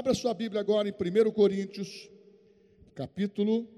[0.00, 2.10] Abra sua Bíblia agora em 1 Coríntios,
[2.94, 3.68] capítulo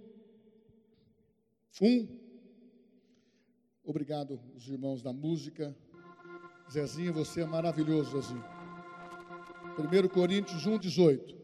[1.80, 2.06] 1.
[3.82, 5.76] Obrigado, os irmãos da música.
[6.70, 8.44] Zezinho, você é maravilhoso, Zezinho.
[9.76, 11.36] 1 Coríntios 1, 18.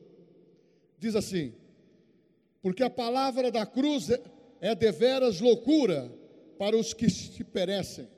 [0.97, 1.53] Diz assim:
[2.63, 4.23] Porque a palavra da cruz é,
[4.61, 6.09] é deveras loucura
[6.57, 8.09] para os que se perecem,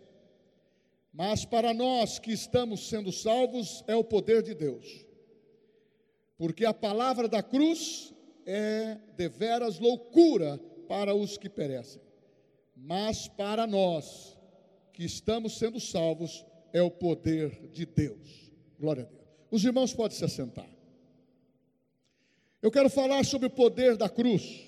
[1.10, 5.08] mas para nós que estamos sendo salvos é o poder de Deus.
[6.40, 8.14] Porque a palavra da cruz
[8.46, 10.58] é deveras loucura
[10.88, 12.00] para os que perecem,
[12.74, 14.38] mas para nós
[14.90, 18.50] que estamos sendo salvos é o poder de Deus.
[18.78, 19.20] Glória a Deus.
[19.50, 20.66] Os irmãos podem se assentar.
[22.62, 24.66] Eu quero falar sobre o poder da cruz,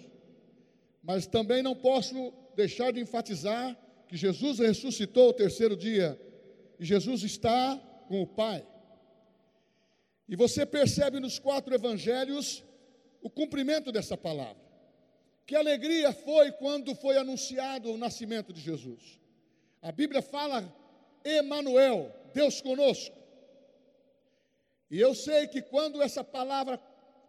[1.03, 3.75] mas também não posso deixar de enfatizar
[4.09, 6.21] que Jesus ressuscitou o terceiro dia
[6.79, 7.79] e Jesus está
[8.09, 8.63] com o Pai.
[10.33, 12.65] E você percebe nos quatro evangelhos
[13.21, 14.63] o cumprimento dessa palavra.
[15.45, 19.21] Que alegria foi quando foi anunciado o nascimento de Jesus.
[19.83, 20.75] A Bíblia fala
[21.23, 23.15] Emanuel, Deus conosco.
[24.91, 26.79] E eu sei que quando essa palavra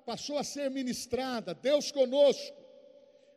[0.05, 2.55] passou a ser ministrada, Deus conosco,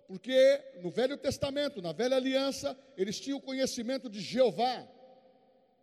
[0.07, 4.87] porque no Velho Testamento, na Velha Aliança, eles tinham conhecimento de Jeová,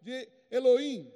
[0.01, 1.11] de Elohim,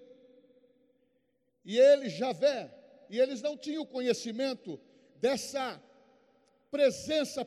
[1.68, 2.74] e ele, Javé,
[3.10, 4.80] e eles não tinham conhecimento
[5.18, 5.80] dessa
[6.72, 7.46] presença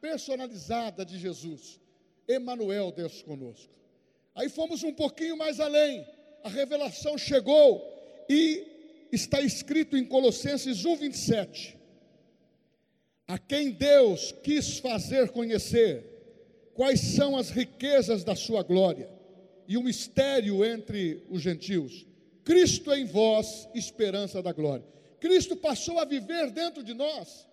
[0.00, 1.80] personalizada de Jesus.
[2.28, 3.74] Emanuel, Deus conosco.
[4.34, 6.06] Aí fomos um pouquinho mais além.
[6.44, 7.84] A revelação chegou
[8.28, 8.64] e
[9.10, 11.80] está escrito em Colossenses 1:27
[13.26, 16.04] a quem Deus quis fazer conhecer
[16.74, 19.08] quais são as riquezas da sua glória
[19.68, 22.09] e o mistério entre os gentios.
[22.44, 24.86] Cristo em vós, esperança da glória.
[25.20, 27.48] Cristo passou a viver dentro de nós.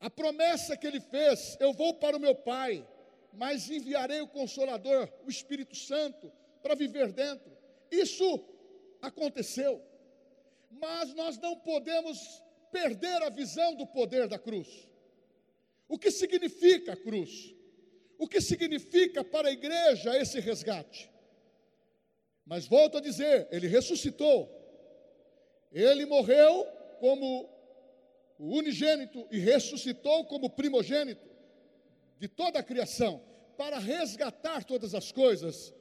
[0.00, 2.86] A promessa que ele fez: eu vou para o meu Pai,
[3.32, 7.50] mas enviarei o Consolador, o Espírito Santo, para viver dentro.
[7.90, 8.44] Isso
[9.00, 9.82] aconteceu.
[10.70, 14.88] Mas nós não podemos perder a visão do poder da cruz.
[15.86, 17.54] O que significa a cruz?
[18.18, 21.11] O que significa para a igreja esse resgate?
[22.44, 24.50] Mas volto a dizer, ele ressuscitou.
[25.70, 26.66] Ele morreu
[27.00, 27.48] como
[28.38, 31.30] o unigênito e ressuscitou como primogênito
[32.18, 33.22] de toda a criação
[33.56, 35.72] para resgatar todas as coisas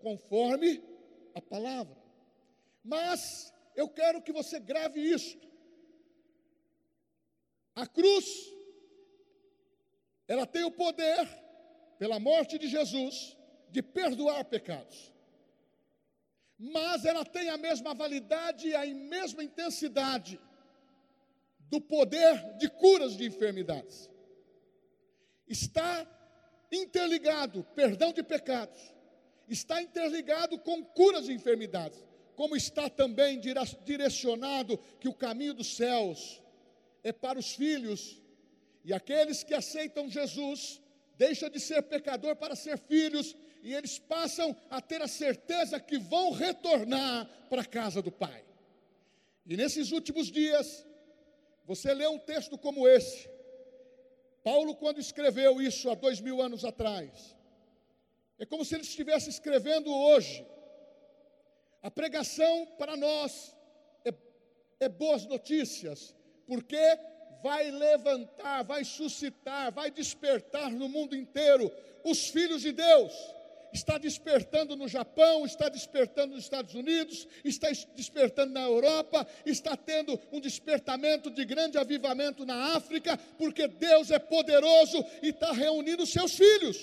[0.00, 0.82] conforme
[1.34, 1.96] a palavra.
[2.82, 5.48] Mas eu quero que você grave isto.
[7.74, 8.26] A cruz,
[10.28, 11.26] ela tem o poder,
[11.98, 13.36] pela morte de Jesus,
[13.70, 15.12] de perdoar pecados.
[16.62, 20.38] Mas ela tem a mesma validade e a mesma intensidade
[21.70, 24.10] do poder de curas de enfermidades.
[25.48, 26.06] Está
[26.70, 28.78] interligado, perdão de pecados,
[29.48, 31.98] está interligado com curas de enfermidades,
[32.36, 36.42] como está também direcionado que o caminho dos céus
[37.02, 38.20] é para os filhos,
[38.84, 40.80] e aqueles que aceitam Jesus
[41.16, 45.98] deixam de ser pecador para ser filhos, e eles passam a ter a certeza que
[45.98, 48.44] vão retornar para a casa do Pai.
[49.46, 50.86] E nesses últimos dias,
[51.66, 53.28] você lê um texto como esse.
[54.42, 57.36] Paulo, quando escreveu isso há dois mil anos atrás,
[58.38, 60.46] é como se ele estivesse escrevendo hoje.
[61.82, 63.54] A pregação para nós
[64.04, 64.14] é,
[64.80, 66.14] é boas notícias,
[66.46, 66.78] porque
[67.42, 71.70] vai levantar, vai suscitar, vai despertar no mundo inteiro
[72.04, 73.12] os filhos de Deus.
[73.72, 80.18] Está despertando no Japão, está despertando nos Estados Unidos, está despertando na Europa, está tendo
[80.32, 86.34] um despertamento de grande avivamento na África, porque Deus é poderoso e está reunindo seus
[86.34, 86.76] filhos.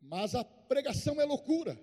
[0.00, 1.78] Mas a pregação é loucura.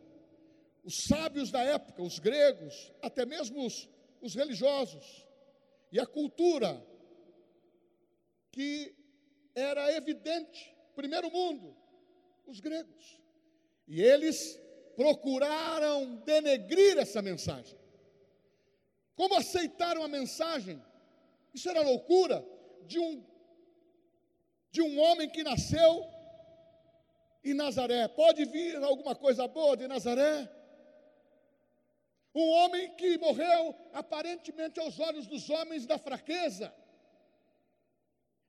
[0.83, 3.87] Os sábios da época, os gregos, até mesmo os,
[4.21, 5.27] os religiosos,
[5.91, 6.83] e a cultura
[8.51, 8.95] que
[9.55, 11.75] era evidente, primeiro mundo,
[12.49, 13.21] os gregos.
[13.87, 14.59] E eles
[14.95, 17.77] procuraram denegrir essa mensagem.
[19.15, 20.81] Como aceitaram a mensagem?
[21.53, 22.45] Isso era loucura
[22.85, 23.23] de um
[24.71, 26.05] de um homem que nasceu
[27.43, 28.07] em Nazaré.
[28.07, 30.47] Pode vir alguma coisa boa de Nazaré?
[32.35, 36.71] Um homem que morreu aparentemente aos olhos dos homens da fraqueza,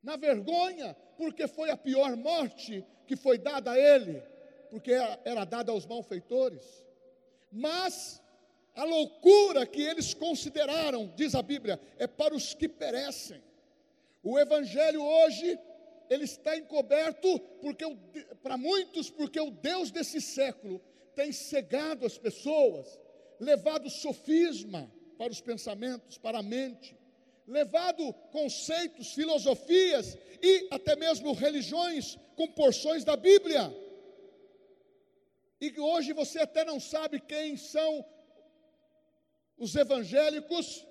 [0.02, 4.22] na vergonha, porque foi a pior morte que foi dada a ele,
[4.70, 6.84] porque era, era dada aos malfeitores.
[7.52, 8.22] Mas
[8.74, 13.42] a loucura que eles consideraram, diz a Bíblia, é para os que perecem.
[14.22, 15.58] O evangelho hoje
[16.08, 17.84] ele está encoberto porque
[18.42, 20.80] para muitos porque o Deus desse século
[21.14, 22.98] tem cegado as pessoas,
[23.38, 26.96] levado sofisma para os pensamentos, para a mente,
[27.50, 33.74] levado conceitos, filosofias e até mesmo religiões com porções da Bíblia.
[35.60, 38.04] E hoje você até não sabe quem são
[39.58, 40.86] os evangélicos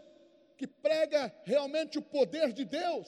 [0.58, 3.08] que prega realmente o poder de Deus,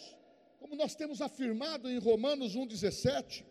[0.58, 3.46] como nós temos afirmado em Romanos 1,17,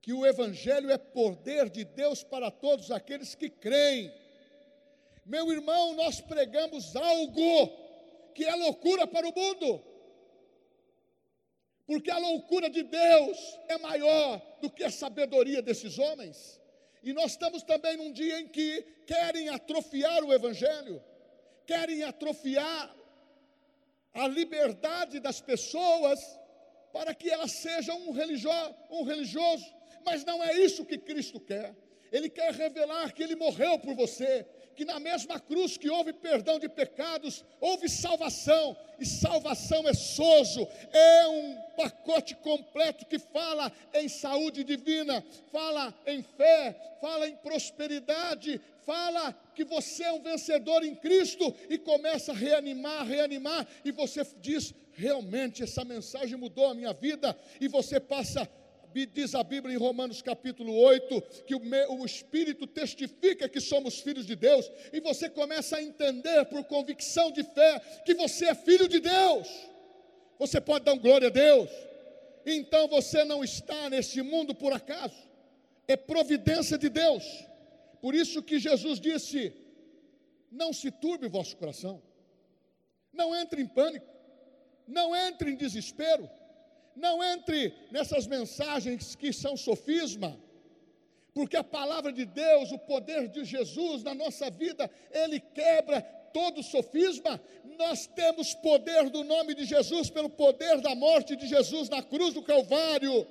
[0.00, 4.14] que o Evangelho é poder de Deus para todos aqueles que creem.
[5.26, 7.77] Meu irmão, nós pregamos algo
[8.38, 9.84] que é loucura para o mundo,
[11.84, 13.36] porque a loucura de Deus
[13.66, 16.60] é maior do que a sabedoria desses homens.
[17.02, 21.02] E nós estamos também num dia em que querem atrofiar o Evangelho,
[21.66, 22.94] querem atrofiar
[24.14, 26.20] a liberdade das pessoas
[26.92, 28.10] para que elas sejam um,
[28.90, 29.66] um religioso,
[30.04, 31.74] mas não é isso que Cristo quer.
[32.12, 34.46] Ele quer revelar que Ele morreu por você,
[34.78, 40.68] que na mesma cruz que houve perdão de pecados, houve salvação, e salvação é sozo,
[40.92, 45.20] é um pacote completo que fala em saúde divina,
[45.50, 51.76] fala em fé, fala em prosperidade, fala que você é um vencedor em Cristo e
[51.76, 57.66] começa a reanimar, reanimar, e você diz: realmente essa mensagem mudou a minha vida, e
[57.66, 58.48] você passa
[59.06, 61.60] diz a Bíblia em Romanos capítulo 8, que o,
[61.90, 67.30] o, Espírito testifica que somos filhos de Deus, e você começa a entender por convicção
[67.30, 69.48] de fé que você é filho de Deus.
[70.38, 71.70] Você pode dar glória a Deus.
[72.46, 75.16] Então você não está nesse mundo por acaso,
[75.86, 77.24] é providência de Deus.
[78.00, 79.52] Por isso que Jesus disse:
[80.50, 82.02] Não se turbe o vosso coração,
[83.12, 84.06] não entre em pânico,
[84.86, 86.30] não entre em desespero
[86.98, 90.38] não entre nessas mensagens que são sofisma,
[91.32, 96.00] porque a palavra de Deus, o poder de Jesus na nossa vida, ele quebra
[96.32, 97.40] todo sofisma.
[97.78, 102.34] Nós temos poder do nome de Jesus, pelo poder da morte de Jesus na cruz
[102.34, 103.26] do Calvário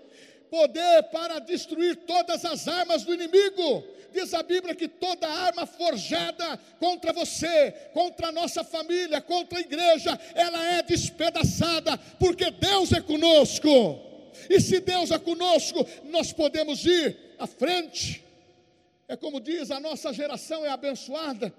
[0.49, 3.83] poder para destruir todas as armas do inimigo.
[4.11, 9.61] Diz a Bíblia que toda arma forjada contra você, contra a nossa família, contra a
[9.61, 13.69] igreja, ela é despedaçada, porque Deus é conosco.
[14.49, 18.23] E se Deus é conosco, nós podemos ir à frente.
[19.07, 21.53] É como diz, a nossa geração é abençoada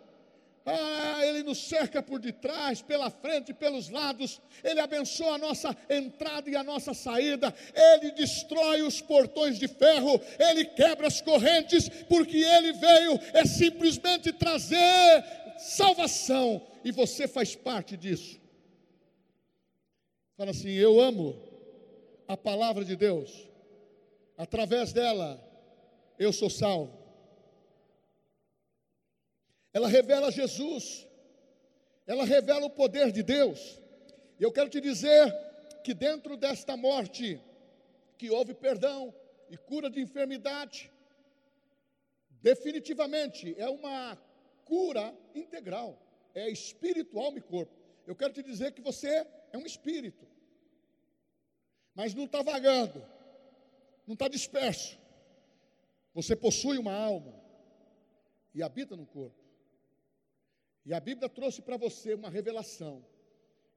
[0.66, 4.40] ah, Ele nos cerca por detrás, pela frente, pelos lados.
[4.62, 7.54] Ele abençoa a nossa entrada e a nossa saída.
[7.74, 10.20] Ele destrói os portões de ferro.
[10.38, 15.24] Ele quebra as correntes, porque Ele veio é simplesmente trazer
[15.58, 16.66] salvação.
[16.84, 18.38] E você faz parte disso.
[20.36, 21.36] Fala assim: Eu amo
[22.26, 23.48] a palavra de Deus.
[24.36, 25.42] Através dela,
[26.18, 26.97] eu sou salvo
[29.72, 31.06] ela revela Jesus,
[32.06, 33.80] ela revela o poder de Deus.
[34.38, 35.32] E eu quero te dizer
[35.84, 37.40] que dentro desta morte,
[38.16, 39.14] que houve perdão
[39.48, 40.90] e cura de enfermidade,
[42.40, 44.16] definitivamente é uma
[44.64, 46.00] cura integral,
[46.34, 47.72] é espírito, alma e corpo.
[48.06, 50.26] Eu quero te dizer que você é um espírito,
[51.94, 53.04] mas não está vagando,
[54.06, 54.98] não está disperso.
[56.14, 57.34] Você possui uma alma
[58.54, 59.47] e habita no corpo.
[60.88, 63.04] E a Bíblia trouxe para você uma revelação: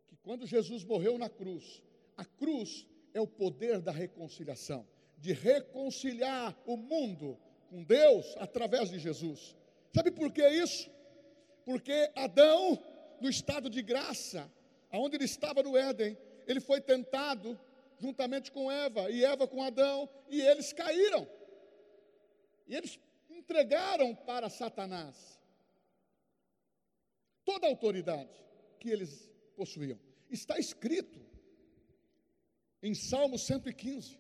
[0.08, 1.84] que quando Jesus morreu na cruz,
[2.16, 4.88] a cruz é o poder da reconciliação,
[5.18, 7.38] de reconciliar o mundo
[7.70, 9.58] com Deus através de Jesus.
[9.94, 10.90] Sabe por que isso?
[11.66, 12.82] Porque Adão,
[13.20, 14.50] no estado de graça,
[14.90, 17.60] aonde ele estava no Éden, ele foi tentado
[18.00, 21.28] juntamente com Eva, e Eva com Adão, e eles caíram.
[22.66, 22.98] E eles
[23.30, 25.41] entregaram para Satanás
[27.46, 28.34] toda a autoridade
[28.80, 30.00] que eles possuíam.
[30.30, 31.20] Está escrito
[32.82, 34.18] em Salmo 115: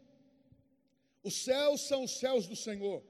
[1.23, 3.03] Os céus são os céus do Senhor,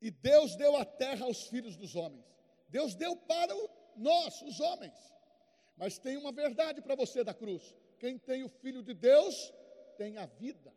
[0.00, 2.24] e Deus deu a terra aos filhos dos homens.
[2.68, 3.54] Deus deu para
[3.96, 4.94] nós, os homens.
[5.76, 9.52] Mas tem uma verdade para você da cruz: quem tem o Filho de Deus
[9.96, 10.72] tem a vida.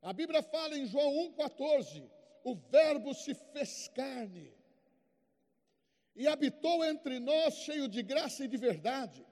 [0.00, 2.10] A Bíblia fala em João 1,14:
[2.44, 4.52] o Verbo se fez carne
[6.16, 9.24] e habitou entre nós cheio de graça e de verdade.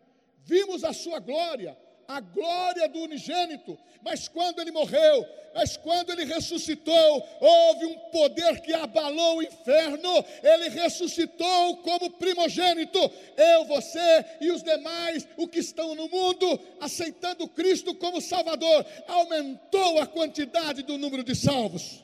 [0.45, 1.77] Vimos a sua glória,
[2.09, 3.79] a glória do unigênito.
[4.03, 5.25] Mas quando ele morreu,
[5.55, 10.25] mas quando ele ressuscitou, houve um poder que abalou o inferno.
[10.43, 12.99] Ele ressuscitou como primogênito.
[13.37, 20.01] Eu, você e os demais, o que estão no mundo, aceitando Cristo como Salvador, aumentou
[20.01, 22.03] a quantidade do número de salvos.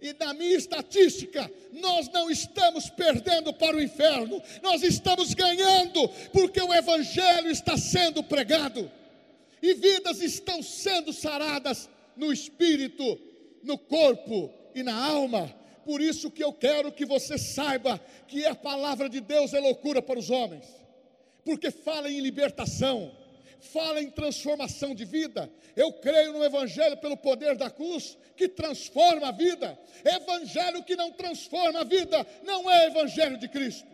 [0.00, 6.60] E na minha estatística, nós não estamos perdendo para o inferno, nós estamos ganhando, porque
[6.60, 8.90] o Evangelho está sendo pregado,
[9.60, 13.18] e vidas estão sendo saradas no espírito,
[13.62, 15.52] no corpo e na alma.
[15.84, 20.00] Por isso que eu quero que você saiba que a palavra de Deus é loucura
[20.00, 20.66] para os homens,
[21.44, 23.10] porque fala em libertação,
[23.60, 25.50] fala em transformação de vida.
[25.76, 29.78] Eu creio no Evangelho pelo poder da cruz, que transforma a vida.
[30.04, 33.88] Evangelho que não transforma a vida, não é Evangelho de Cristo.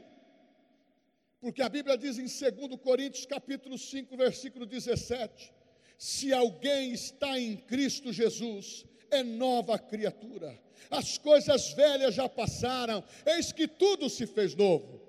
[1.40, 5.52] Porque a Bíblia diz em 2 Coríntios capítulo 5, versículo 17:
[5.98, 10.58] se alguém está em Cristo Jesus, é nova criatura.
[10.90, 15.00] As coisas velhas já passaram, eis que tudo se fez novo.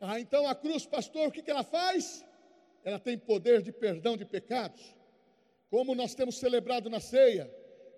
[0.00, 2.24] Ah, então a cruz, pastor, o que, que ela faz?
[2.84, 4.94] Ela tem poder de perdão de pecados.
[5.70, 7.50] Como nós temos celebrado na ceia,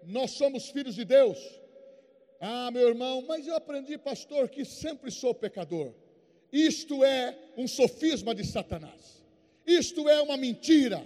[0.04, 1.38] nós somos filhos de Deus.
[2.40, 5.92] Ah, meu irmão, mas eu aprendi, pastor, que sempre sou pecador.
[6.52, 9.24] Isto é um sofisma de Satanás.
[9.66, 11.04] Isto é uma mentira.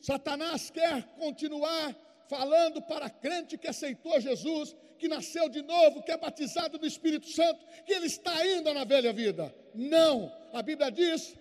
[0.00, 1.94] Satanás quer continuar
[2.28, 7.28] falando para crente que aceitou Jesus, que nasceu de novo, que é batizado do Espírito
[7.28, 9.54] Santo, que ele está ainda na velha vida.
[9.74, 11.36] Não, a Bíblia diz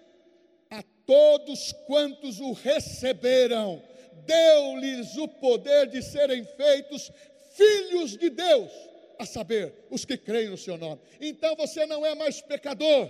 [1.06, 3.82] todos quantos o receberam,
[4.26, 7.12] deu-lhes o poder de serem feitos
[7.54, 8.72] filhos de Deus,
[9.18, 11.00] a saber, os que creem no seu nome.
[11.22, 13.10] Então você não é mais pecador,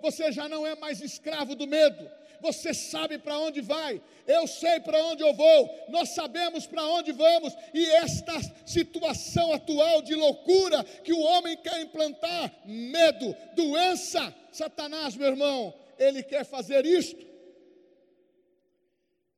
[0.00, 2.10] você já não é mais escravo do medo,
[2.40, 7.12] você sabe para onde vai, eu sei para onde eu vou, nós sabemos para onde
[7.12, 8.34] vamos, e esta
[8.66, 16.22] situação atual de loucura que o homem quer implantar, medo, doença, Satanás, meu irmão, ele
[16.22, 17.33] quer fazer isto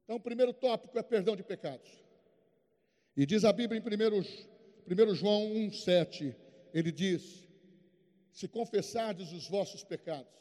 [0.07, 1.91] então, o primeiro tópico é perdão de pecados.
[3.17, 6.33] E diz a Bíblia em 1, 1 João 1,7,
[6.73, 7.49] ele diz:
[8.31, 10.33] Se confessardes os vossos pecados,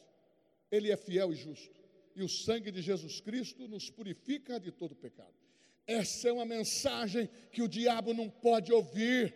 [0.71, 1.81] Ele é fiel e justo,
[2.15, 5.33] e o sangue de Jesus Cristo nos purifica de todo pecado.
[5.87, 9.33] Essa é uma mensagem que o diabo não pode ouvir,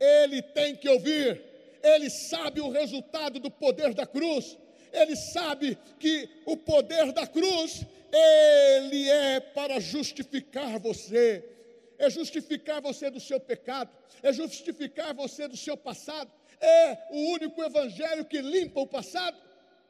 [0.00, 1.42] ele tem que ouvir,
[1.82, 4.56] ele sabe o resultado do poder da cruz,
[4.90, 7.84] ele sabe que o poder da cruz
[8.16, 11.44] ele é para justificar você,
[11.98, 13.90] é justificar você do seu pecado,
[14.22, 16.30] é justificar você do seu passado,
[16.60, 19.36] é o único evangelho que limpa o passado,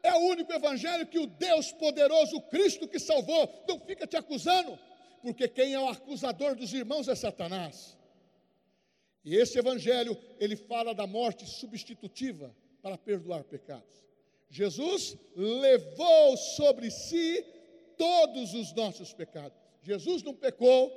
[0.02, 4.16] é o único evangelho que o Deus poderoso, o Cristo que salvou, não fica te
[4.16, 4.78] acusando,
[5.23, 7.97] porque quem é o acusador dos irmãos é Satanás.
[9.25, 14.06] E esse evangelho, ele fala da morte substitutiva para perdoar pecados.
[14.49, 17.45] Jesus levou sobre si
[17.97, 19.59] todos os nossos pecados.
[19.83, 20.93] Jesus não pecou,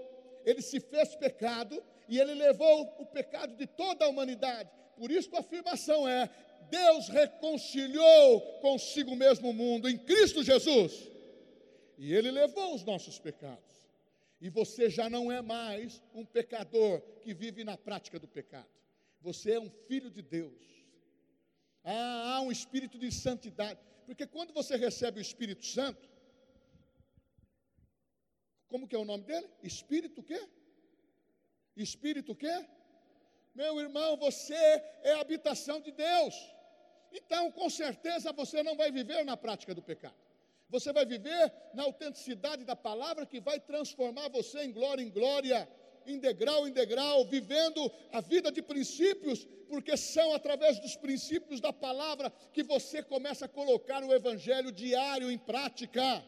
[0.46, 4.70] ele se fez pecado e ele levou o pecado de toda a humanidade.
[4.98, 6.30] Por isso a afirmação é:
[6.70, 11.10] Deus reconciliou consigo mesmo o mundo em Cristo Jesus.
[11.98, 13.70] E ele levou os nossos pecados.
[14.42, 18.70] E você já não é mais um pecador que vive na prática do pecado.
[19.22, 20.54] Você é um filho de Deus.
[21.84, 23.80] Ah, há um espírito de santidade.
[24.06, 26.09] Porque quando você recebe o Espírito Santo,
[28.70, 29.48] como que é o nome dele?
[29.64, 30.42] Espírito quê?
[31.76, 32.66] Espírito quê?
[33.56, 34.54] Meu irmão, você
[35.04, 36.36] é a habitação de Deus.
[37.12, 40.16] Então, com certeza, você não vai viver na prática do pecado.
[40.70, 45.68] Você vai viver na autenticidade da palavra que vai transformar você em glória em glória,
[46.06, 51.74] em degrau em degrau, vivendo a vida de princípios, porque são através dos princípios da
[51.74, 56.24] palavra que você começa a colocar o evangelho diário em prática.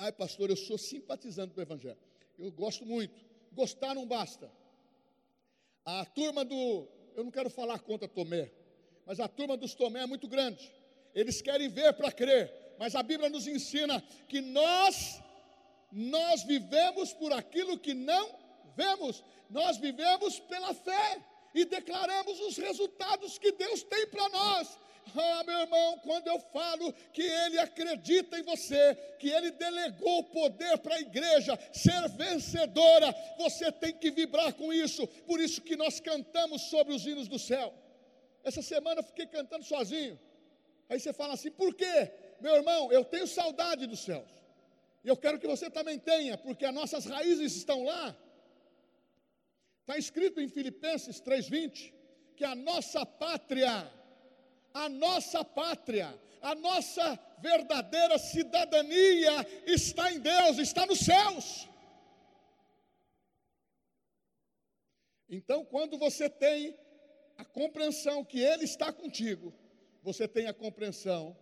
[0.00, 1.98] Ai, pastor, eu sou simpatizante do Evangelho.
[2.38, 3.20] Eu gosto muito.
[3.52, 4.48] Gostar não basta.
[5.84, 6.86] A turma do.
[7.16, 8.52] Eu não quero falar contra Tomé,
[9.04, 10.70] mas a turma dos Tomé é muito grande.
[11.12, 15.20] Eles querem ver para crer, mas a Bíblia nos ensina que nós,
[15.90, 18.38] nós vivemos por aquilo que não
[18.76, 21.20] vemos, nós vivemos pela fé
[21.52, 24.78] e declaramos os resultados que Deus tem para nós.
[25.14, 30.24] Ah, meu irmão, quando eu falo que Ele acredita em você, que Ele delegou o
[30.24, 35.06] poder para a igreja ser vencedora, você tem que vibrar com isso.
[35.26, 37.74] Por isso que nós cantamos sobre os hinos do céu.
[38.42, 40.18] Essa semana eu fiquei cantando sozinho.
[40.88, 42.10] Aí você fala assim: por quê?
[42.40, 44.30] Meu irmão, eu tenho saudade dos céus.
[45.04, 48.16] E eu quero que você também tenha, porque as nossas raízes estão lá.
[49.80, 51.92] Está escrito em Filipenses 3,20
[52.36, 53.90] que a nossa pátria,
[54.84, 56.08] a nossa pátria,
[56.40, 59.32] a nossa verdadeira cidadania
[59.66, 61.68] está em Deus, está nos céus.
[65.28, 66.78] Então, quando você tem
[67.36, 69.52] a compreensão que Ele está contigo,
[70.02, 71.36] você tem a compreensão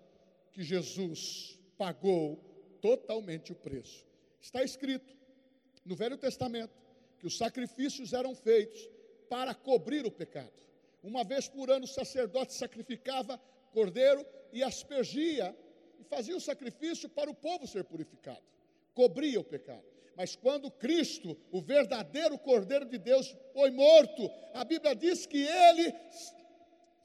[0.50, 2.36] que Jesus pagou
[2.80, 4.06] totalmente o preço.
[4.40, 5.14] Está escrito
[5.84, 6.74] no Velho Testamento
[7.18, 8.88] que os sacrifícios eram feitos
[9.28, 10.65] para cobrir o pecado.
[11.06, 13.40] Uma vez por ano o sacerdote sacrificava
[13.72, 15.56] cordeiro e aspergia
[16.00, 18.42] e fazia o sacrifício para o povo ser purificado,
[18.92, 19.84] cobria o pecado.
[20.16, 25.94] Mas quando Cristo, o verdadeiro Cordeiro de Deus, foi morto, a Bíblia diz que ele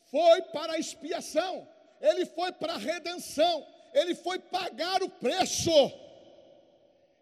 [0.09, 1.67] foi para a expiação,
[2.01, 5.69] ele foi para a redenção, ele foi pagar o preço.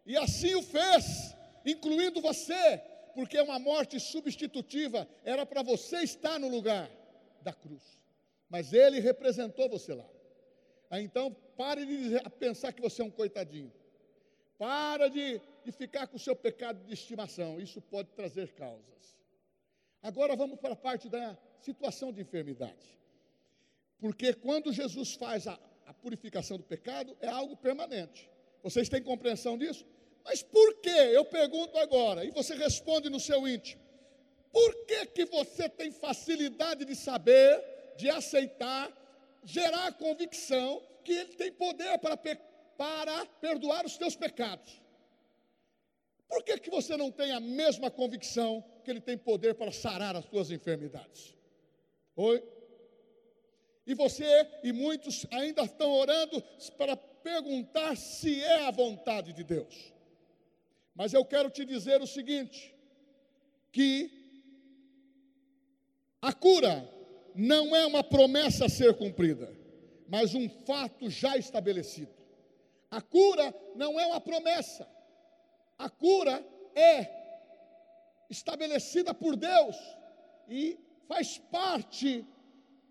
[0.05, 2.81] E assim o fez, incluindo você,
[3.13, 6.89] porque uma morte substitutiva era para você estar no lugar
[7.41, 7.99] da cruz.
[8.49, 10.07] Mas ele representou você lá.
[10.91, 13.71] Então, pare de pensar que você é um coitadinho.
[14.57, 17.59] Para de, de ficar com o seu pecado de estimação.
[17.59, 19.15] Isso pode trazer causas.
[20.01, 22.97] Agora vamos para a parte da situação de enfermidade.
[23.99, 28.29] Porque quando Jesus faz a, a purificação do pecado, é algo permanente.
[28.63, 29.85] Vocês têm compreensão disso?
[30.23, 30.89] Mas por que?
[30.89, 33.81] Eu pergunto agora, e você responde no seu íntimo.
[34.51, 37.63] Por que, que você tem facilidade de saber,
[37.97, 38.91] de aceitar,
[39.43, 42.17] gerar convicção que Ele tem poder para
[42.79, 44.81] para perdoar os teus pecados.
[46.29, 50.15] Por que, que você não tem a mesma convicção que Ele tem poder para sarar
[50.15, 51.35] as tuas enfermidades?
[52.15, 52.41] Oi?
[53.85, 56.41] E você e muitos ainda estão orando
[56.77, 59.91] para perguntar se é a vontade de Deus.
[60.99, 62.75] Mas eu quero te dizer o seguinte:
[63.71, 64.11] que
[66.21, 66.75] a cura
[67.33, 69.49] não é uma promessa a ser cumprida,
[70.09, 72.11] mas um fato já estabelecido.
[72.91, 74.85] A cura não é uma promessa.
[75.77, 76.45] A cura
[76.75, 77.07] é
[78.29, 79.77] estabelecida por Deus
[80.49, 82.25] e faz parte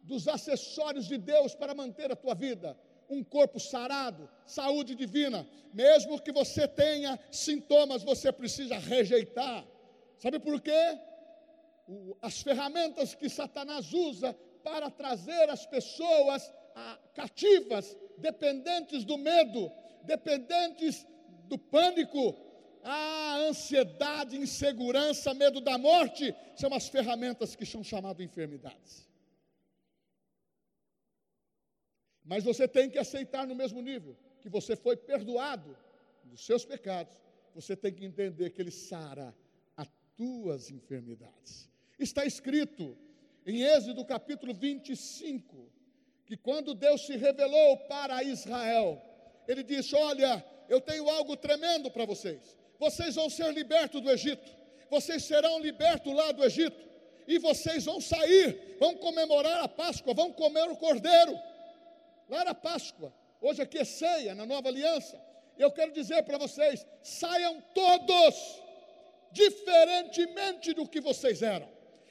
[0.02, 2.74] dos acessórios de Deus para manter a tua vida.
[3.08, 5.46] Um corpo sarado, saúde divina.
[5.72, 9.64] Mesmo que você tenha sintomas, você precisa rejeitar.
[10.18, 10.98] Sabe por quê?
[12.20, 16.52] As ferramentas que Satanás usa para trazer as pessoas
[17.14, 19.70] cativas, dependentes do medo,
[20.04, 21.06] dependentes
[21.44, 22.36] do pânico,
[22.84, 29.08] a ansiedade, insegurança, medo da morte, são as ferramentas que são chamadas enfermidades.
[32.28, 35.74] Mas você tem que aceitar no mesmo nível que você foi perdoado
[36.24, 37.16] dos seus pecados.
[37.54, 39.34] Você tem que entender que Ele sara
[39.74, 41.70] as tuas enfermidades.
[41.98, 42.96] Está escrito
[43.46, 45.72] em Êxodo capítulo 25,
[46.26, 49.02] que quando Deus se revelou para Israel,
[49.48, 52.54] ele disse: Olha, eu tenho algo tremendo para vocês.
[52.78, 54.54] Vocês vão ser libertos do Egito.
[54.90, 56.86] Vocês serão libertos lá do Egito.
[57.26, 61.47] E vocês vão sair, vão comemorar a Páscoa, vão comer o cordeiro.
[62.28, 63.12] Lá na Páscoa.
[63.40, 65.20] Hoje aqui é ceia, na nova aliança.
[65.56, 68.62] Eu quero dizer para vocês: saiam todos,
[69.32, 71.68] diferentemente do que vocês eram.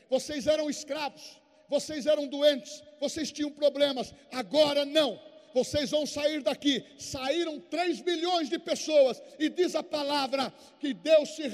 [0.10, 4.14] Vocês eram escravos, vocês eram doentes, vocês tinham problemas.
[4.32, 5.20] Agora não
[5.54, 6.86] vocês vão sair daqui.
[7.00, 11.48] Saíram 3 milhões de pessoas, e diz a palavra que Deus se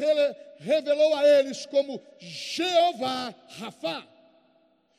[0.58, 4.13] revelou a eles como Jeová Rafa.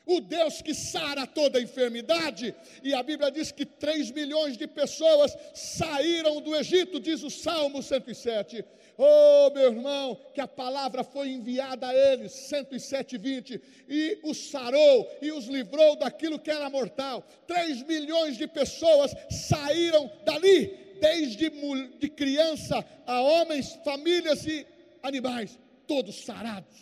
[0.05, 5.35] O Deus que sara toda enfermidade, e a Bíblia diz que 3 milhões de pessoas
[5.53, 8.63] saíram do Egito, diz o Salmo 107.
[8.97, 15.09] Oh, meu irmão, que a palavra foi enviada a eles, 107, 20, e os sarou
[15.21, 17.27] e os livrou daquilo que era mortal.
[17.47, 20.67] 3 milhões de pessoas saíram dali,
[21.01, 21.51] desde
[21.99, 24.65] de criança a homens, famílias e
[25.03, 26.77] animais, todos sarados.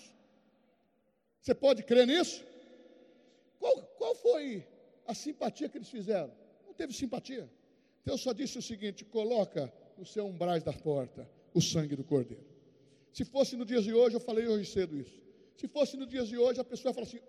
[1.41, 2.52] Você pode crer nisso?
[3.63, 4.67] Qual, qual foi
[5.07, 6.33] a simpatia que eles fizeram?
[6.65, 7.49] Não teve simpatia.
[8.03, 12.45] Deus só disse o seguinte: coloca no seu umbrais da porta o sangue do cordeiro.
[13.13, 15.17] Se fosse no dia de hoje, eu falei hoje cedo isso.
[15.55, 17.21] Se fosse no dia de hoje, a pessoa fala assim: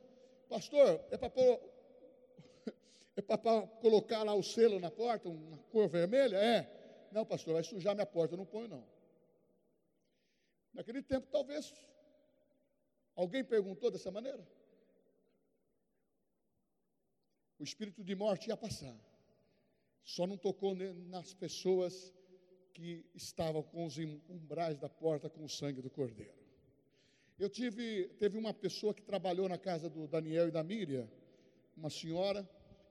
[0.49, 1.31] Pastor, é para
[3.17, 6.37] é para colocar lá o selo na porta, uma cor vermelha?
[6.37, 6.69] É.
[7.13, 8.85] Não, pastor, vai sujar minha porta, eu não ponho não.
[10.73, 11.73] Naquele tempo, talvez,
[13.15, 14.45] alguém perguntou dessa maneira?
[17.65, 18.95] O espírito de morte ia passar.
[20.03, 22.13] Só não tocou nas pessoas
[22.75, 23.97] que estavam com os
[24.29, 26.35] umbrais da porta com o sangue do cordeiro.
[27.39, 31.09] Eu tive, teve uma pessoa que trabalhou na casa do Daniel e da Miriam,
[31.75, 32.47] uma senhora,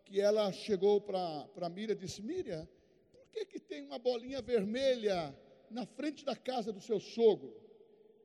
[0.05, 2.67] que ela chegou para a Miriam e disse: Miriam,
[3.11, 5.37] por que, que tem uma bolinha vermelha
[5.69, 7.55] na frente da casa do seu sogro?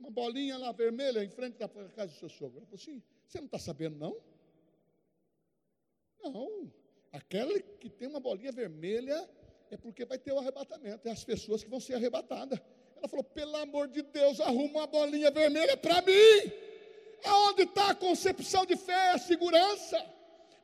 [0.00, 2.56] Uma bolinha lá vermelha em frente da casa do seu sogro.
[2.56, 4.18] Ela falou assim: Você não está sabendo, não?
[6.22, 6.72] Não.
[7.12, 9.28] Aquela que tem uma bolinha vermelha
[9.70, 11.08] é porque vai ter o arrebatamento.
[11.08, 12.58] É as pessoas que vão ser arrebatadas.
[12.96, 16.52] Ela falou: pelo amor de Deus, arruma uma bolinha vermelha para mim.
[17.24, 20.04] Aonde está a concepção de fé, a segurança?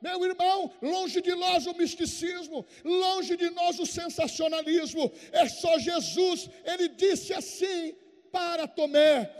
[0.01, 6.49] Meu irmão, longe de nós o misticismo, longe de nós o sensacionalismo, é só Jesus.
[6.63, 7.95] Ele disse assim
[8.31, 9.31] para Tomé: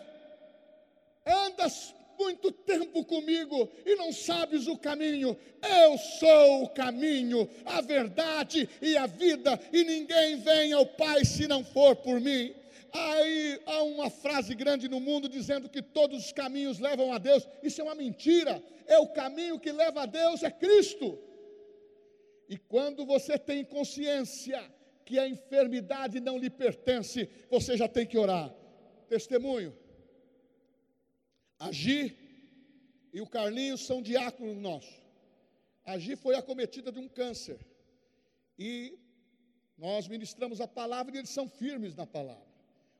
[1.25, 5.37] andas muito tempo comigo e não sabes o caminho.
[5.61, 11.47] Eu sou o caminho, a verdade e a vida, e ninguém vem ao Pai se
[11.47, 12.53] não for por mim.
[12.91, 17.45] Aí há uma frase grande no mundo dizendo que todos os caminhos levam a Deus.
[17.61, 18.63] Isso é uma mentira.
[18.87, 21.19] É o caminho que leva a Deus é Cristo.
[22.47, 24.63] E quando você tem consciência
[25.03, 28.53] que a enfermidade não lhe pertence, você já tem que orar.
[29.09, 29.75] Testemunho.
[31.59, 32.15] Agi
[33.13, 35.01] e o Carlinhos são diáconos nossos.
[35.85, 37.59] Agi foi acometida de um câncer.
[38.57, 38.97] E
[39.77, 42.45] nós ministramos a palavra e eles são firmes na palavra.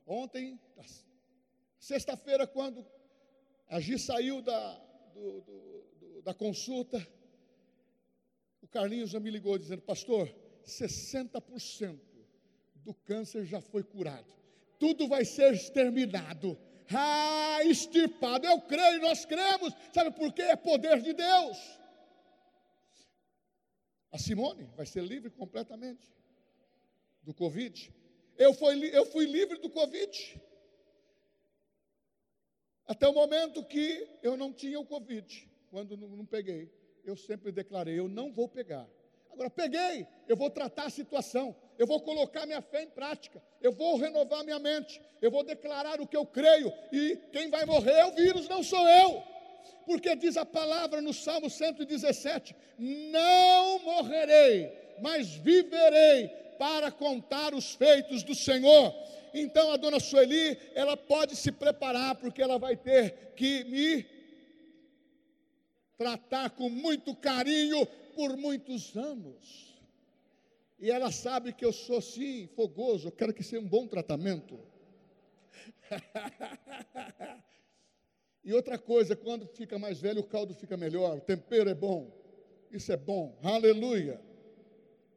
[0.06, 0.60] Ontem,
[1.80, 2.86] sexta-feira, quando
[3.68, 4.74] a Gi saiu da,
[5.14, 7.06] do, do, do, da consulta,
[8.62, 10.34] o Carlinhos já me ligou dizendo: Pastor,
[10.66, 12.00] 60%
[12.76, 14.32] do câncer já foi curado,
[14.78, 16.58] tudo vai ser exterminado.
[16.94, 20.44] Ah, extirpado, eu creio, nós cremos, sabe por quê?
[20.44, 21.58] É poder de Deus.
[24.12, 26.08] A Simone vai ser livre completamente
[27.24, 27.94] do Covid.
[28.38, 30.42] Eu fui, eu fui livre do Covid.
[32.88, 36.72] Até o momento que eu não tinha o Covid, quando não, não peguei,
[37.04, 38.88] eu sempre declarei: eu não vou pegar.
[39.32, 43.72] Agora, peguei, eu vou tratar a situação, eu vou colocar minha fé em prática, eu
[43.72, 47.94] vou renovar minha mente, eu vou declarar o que eu creio, e quem vai morrer
[47.94, 49.24] é o vírus, não sou eu,
[49.86, 58.24] porque diz a palavra no Salmo 117: Não morrerei, mas viverei para contar os feitos
[58.24, 58.94] do Senhor.
[59.34, 64.06] Então a dona Sueli, ela pode se preparar, porque ela vai ter que me
[65.98, 67.86] tratar com muito carinho
[68.16, 69.75] por muitos anos.
[70.78, 74.60] E ela sabe que eu sou sim fogoso, eu quero que seja um bom tratamento.
[78.44, 82.12] e outra coisa, quando fica mais velho, o caldo fica melhor, o tempero é bom.
[82.70, 84.20] Isso é bom, aleluia.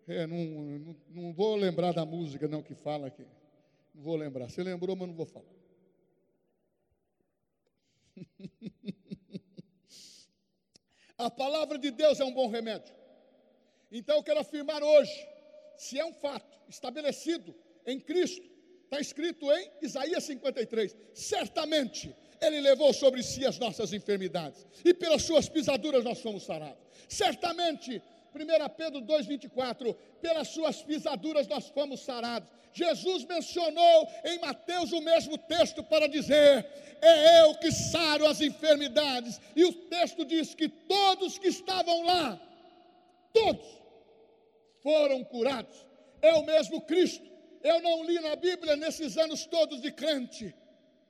[0.07, 3.27] É, não, não, não vou lembrar da música não que fala aqui.
[3.94, 4.49] Não vou lembrar.
[4.49, 5.44] Você lembrou, mas não vou falar.
[11.18, 12.94] A palavra de Deus é um bom remédio.
[13.90, 15.29] Então eu quero afirmar hoje,
[15.79, 17.55] se é um fato estabelecido
[17.87, 18.47] em Cristo,
[18.85, 25.23] está escrito em Isaías 53, certamente Ele levou sobre si as nossas enfermidades, e pelas
[25.23, 26.83] suas pisaduras nós fomos sarados.
[27.09, 28.03] Certamente
[28.35, 32.49] 1 Pedro 2,24, pelas suas pisaduras nós fomos sarados.
[32.73, 36.67] Jesus mencionou em Mateus o mesmo texto para dizer:
[37.01, 39.41] É eu que saro as enfermidades.
[39.57, 42.41] E o texto diz que todos que estavam lá,
[43.33, 43.67] todos,
[44.83, 45.87] foram curados.
[46.21, 47.27] É o mesmo Cristo.
[47.62, 50.55] Eu não li na Bíblia nesses anos todos de crente,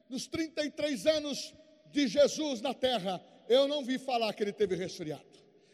[0.08, 1.54] nos 33 anos
[1.90, 5.24] de Jesus na terra, eu não vi falar que ele teve resfriado.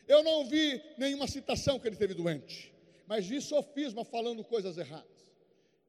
[0.07, 2.72] Eu não vi nenhuma citação que ele teve doente,
[3.07, 5.09] mas vi sofisma falando coisas erradas.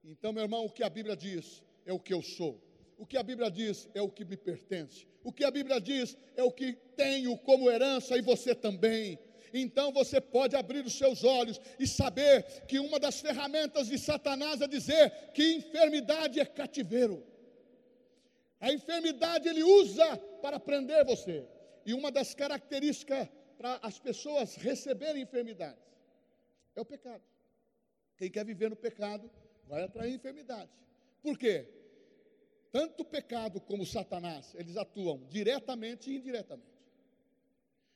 [0.04, 2.62] Então, meu irmão, o que a Bíblia diz é o que eu sou.
[2.98, 5.06] O que a Bíblia diz é o que me pertence.
[5.24, 9.20] O que a Bíblia diz é o que tenho como herança e você também.
[9.58, 14.60] Então você pode abrir os seus olhos e saber que uma das ferramentas de Satanás
[14.60, 17.26] é dizer que enfermidade é cativeiro.
[18.60, 21.48] A enfermidade ele usa para prender você.
[21.86, 25.82] E uma das características para as pessoas receberem enfermidades?
[26.76, 27.24] É o pecado.
[28.18, 29.32] Quem quer viver no pecado
[29.68, 30.70] vai atrair enfermidade.
[31.24, 31.66] Por quê?
[32.74, 36.75] Tanto o pecado como Satanás, eles atuam diretamente e indiretamente.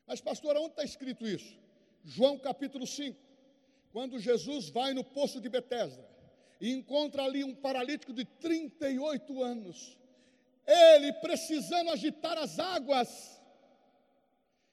[0.09, 1.55] Mas, pastor, onde está escrito isso?
[2.03, 3.15] João capítulo 5.
[3.91, 6.03] Quando Jesus vai no poço de Betesda
[6.59, 9.95] e encontra ali um paralítico de 38 anos,
[10.65, 13.39] ele precisando agitar as águas,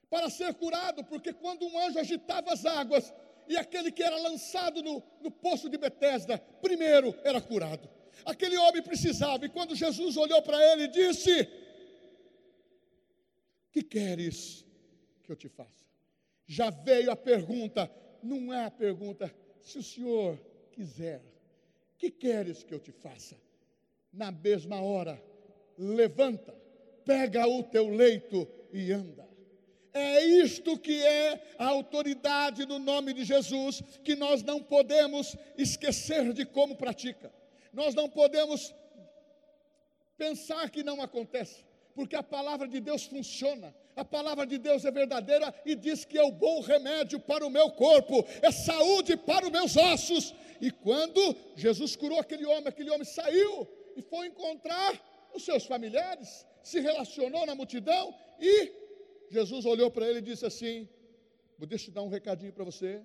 [0.09, 3.12] para ser curado, porque quando um anjo agitava as águas,
[3.49, 7.88] E aquele que era lançado no, no poço de Betesda, primeiro era curado.
[8.25, 11.49] Aquele homem precisava, e quando Jesus olhou para ele, disse:
[13.70, 14.65] Que queres
[15.26, 15.84] que eu te faça?
[16.46, 17.90] Já veio a pergunta,
[18.22, 21.20] não é a pergunta, se o senhor quiser,
[21.98, 23.36] que queres que eu te faça?
[24.12, 25.22] Na mesma hora,
[25.76, 26.54] levanta,
[27.04, 29.26] pega o teu leito e anda.
[29.92, 36.32] É isto que é a autoridade no nome de Jesus, que nós não podemos esquecer
[36.34, 37.32] de como pratica.
[37.72, 38.74] Nós não podemos
[40.16, 43.74] pensar que não acontece, porque a palavra de Deus funciona.
[43.96, 47.50] A palavra de Deus é verdadeira e diz que é o bom remédio para o
[47.50, 50.35] meu corpo, é saúde para os meus ossos.
[50.61, 54.92] E quando Jesus curou aquele homem, aquele homem saiu e foi encontrar
[55.35, 58.70] os seus familiares, se relacionou na multidão e
[59.30, 60.87] Jesus olhou para ele e disse assim:
[61.59, 63.02] Deixa eu dar um recadinho para você.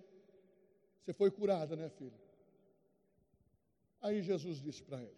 [0.99, 2.19] Você foi curada, né, filho?
[4.01, 5.17] Aí Jesus disse para ele: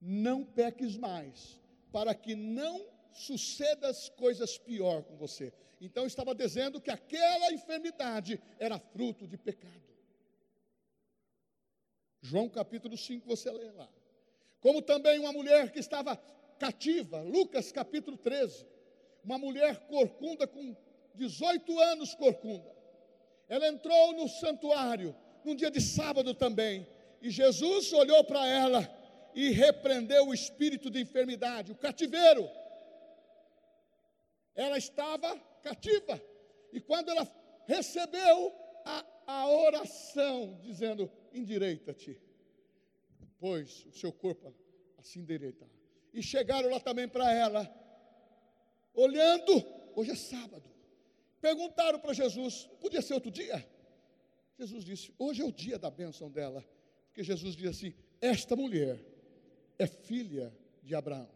[0.00, 1.60] Não peques mais,
[1.92, 5.52] para que não sucedas coisas pior com você.
[5.80, 9.82] Então estava dizendo que aquela enfermidade era fruto de pecado.
[12.20, 13.88] João capítulo 5, você lê lá.
[14.60, 16.16] Como também uma mulher que estava
[16.58, 18.74] cativa, Lucas capítulo 13
[19.24, 20.76] uma mulher corcunda com
[21.14, 22.70] 18 anos corcunda.
[23.48, 26.86] Ela entrou no santuário num dia de sábado também,
[27.20, 28.88] e Jesus olhou para ela
[29.34, 32.48] e repreendeu o espírito de enfermidade, o cativeiro.
[34.54, 36.20] Ela estava cativa,
[36.72, 37.26] e quando ela
[37.66, 38.52] recebeu
[38.84, 42.20] a, a oração, dizendo: endireita-te,
[43.38, 44.54] pois o seu corpo
[44.98, 45.68] assim endireitar.
[46.12, 47.68] E chegaram lá também para ela
[48.94, 49.64] olhando,
[49.96, 50.70] hoje é sábado.
[51.40, 53.66] Perguntaram para Jesus: podia ser outro dia?
[54.58, 56.64] Jesus disse: hoje é o dia da bênção dela.
[57.08, 59.04] Porque Jesus disse assim: esta mulher
[59.78, 61.33] é filha de Abraão.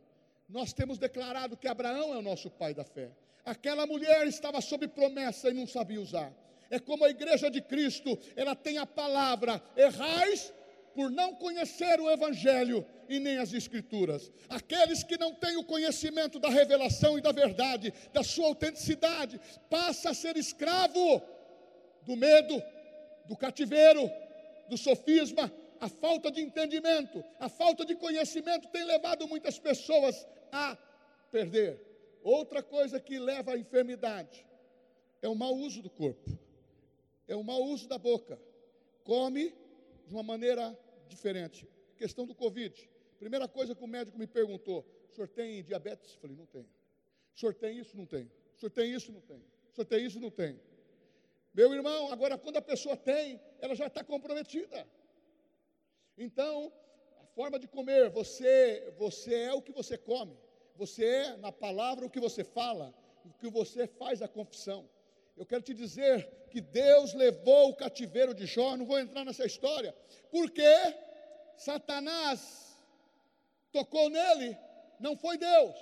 [0.48, 3.10] Nós temos declarado que Abraão é o nosso pai da fé.
[3.44, 6.32] Aquela mulher estava sob promessa e não sabia usar.
[6.70, 10.52] É como a igreja de Cristo, ela tem a palavra: errais
[10.94, 14.32] por não conhecer o Evangelho e nem as Escrituras.
[14.48, 20.10] Aqueles que não têm o conhecimento da revelação e da verdade, da sua autenticidade, passa
[20.10, 21.22] a ser escravo
[22.02, 22.62] do medo,
[23.26, 24.10] do cativeiro,
[24.68, 30.76] do sofisma, a falta de entendimento, a falta de conhecimento tem levado muitas pessoas a
[31.30, 31.80] perder.
[32.22, 34.46] Outra coisa que leva à enfermidade
[35.22, 36.38] é o mau uso do corpo,
[37.26, 38.40] é o mau uso da boca.
[39.04, 39.54] Come
[40.06, 41.68] de uma maneira diferente.
[41.96, 42.88] Questão do Covid.
[43.18, 46.14] Primeira coisa que o médico me perguntou: o senhor tem diabetes?
[46.14, 46.68] Eu falei, não tenho.
[47.34, 47.96] O senhor tem isso?
[47.96, 48.30] Não tem.
[48.56, 49.12] O senhor tem isso?
[49.12, 49.38] Não tem.
[49.38, 50.20] O senhor tem isso?
[50.20, 50.60] Não tem.
[51.54, 54.86] Meu irmão, agora quando a pessoa tem, ela já está comprometida.
[56.16, 56.72] Então,
[57.38, 60.36] forma de comer, você, você é o que você come.
[60.74, 62.92] Você é, na palavra, o que você fala,
[63.24, 64.90] o que você faz a confissão.
[65.36, 69.46] Eu quero te dizer que Deus levou o cativeiro de Jó, não vou entrar nessa
[69.46, 69.94] história,
[70.32, 70.68] porque
[71.56, 72.76] Satanás
[73.70, 74.58] tocou nele,
[74.98, 75.76] não foi Deus.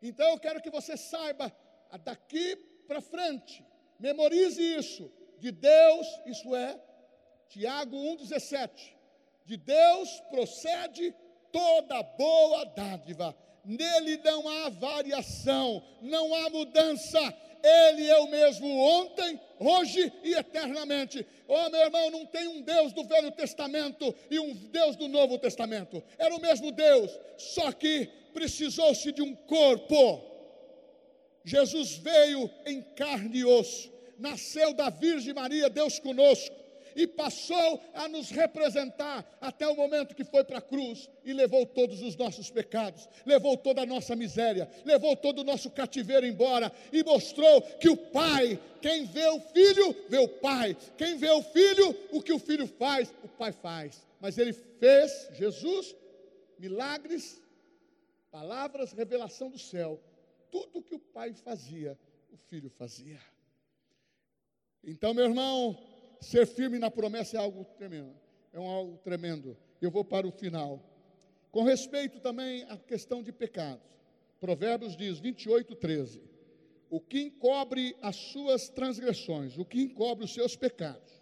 [0.00, 1.54] Então eu quero que você saiba,
[2.02, 2.56] daqui
[2.88, 3.62] para frente,
[4.00, 6.80] memorize isso, de Deus, isso é,
[7.46, 8.95] Tiago 1,17,
[9.46, 11.14] de Deus procede
[11.52, 17.20] toda boa dádiva, nele não há variação, não há mudança,
[17.62, 21.24] ele é o mesmo ontem, hoje e eternamente.
[21.46, 25.38] Oh, meu irmão, não tem um Deus do Velho Testamento e um Deus do Novo
[25.38, 26.02] Testamento.
[26.18, 30.22] Era o mesmo Deus, só que precisou-se de um corpo.
[31.44, 36.65] Jesus veio em carne e osso, nasceu da Virgem Maria, Deus conosco
[36.96, 41.66] e passou a nos representar até o momento que foi para a cruz e levou
[41.66, 46.72] todos os nossos pecados, levou toda a nossa miséria, levou todo o nosso cativeiro embora
[46.90, 51.42] e mostrou que o Pai, quem vê o Filho, vê o Pai, quem vê o
[51.42, 54.06] Filho, o que o Filho faz, o Pai faz.
[54.18, 55.94] Mas ele fez, Jesus,
[56.58, 57.42] milagres,
[58.30, 60.00] palavras, revelação do céu,
[60.50, 61.98] tudo que o Pai fazia,
[62.30, 63.20] o Filho fazia.
[64.82, 65.76] Então, meu irmão,
[66.20, 68.14] ser firme na promessa é algo tremendo.
[68.52, 69.56] É um algo tremendo.
[69.80, 70.82] Eu vou para o final.
[71.50, 73.84] Com respeito também à questão de pecados.
[74.40, 76.22] Provérbios diz 28, 13.
[76.88, 81.12] O que encobre as suas transgressões, o que encobre os seus pecados,